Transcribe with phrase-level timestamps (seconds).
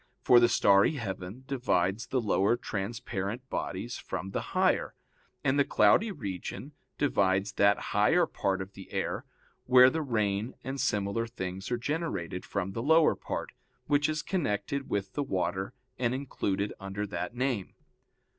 [0.23, 4.95] For the starry heaven divides the lower transparent bodies from the higher,
[5.43, 9.25] and the cloudy region divides that higher part of the air,
[9.65, 13.51] where the rain and similar things are generated, from the lower part,
[13.85, 17.75] which is connected with the water and included under that name.